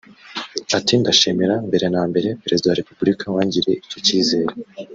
[0.77, 4.53] Ati “Ndashimira mbere na mbere Perezida wa Repubulika wangiriye icyo cyizere[